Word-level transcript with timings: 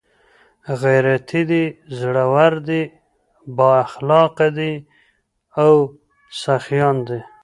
،غيرتي 0.81 1.41
دي، 1.49 1.63
زړور 1.99 2.53
دي، 2.67 2.83
بااخلاقه 3.55 4.47
دي 4.57 4.73
او 5.63 5.73
سخيان 6.43 6.97
دي 7.07 7.19